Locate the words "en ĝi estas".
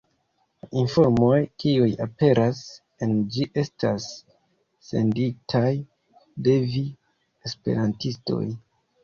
3.07-4.07